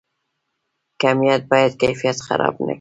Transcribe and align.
کمیت 1.01 1.41
باید 1.51 1.73
کیفیت 1.81 2.17
خراب 2.27 2.53
نکړي؟ 2.55 2.69